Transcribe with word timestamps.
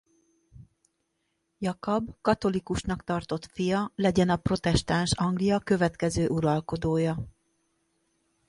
Jakab 1.65 2.07
katolikusnak 2.29 3.03
tartott 3.11 3.45
fia 3.49 3.91
legyen 3.95 4.29
a 4.29 4.35
protestáns 4.35 5.11
Anglia 5.13 5.59
következő 5.59 6.27
uralkodója. 6.27 7.25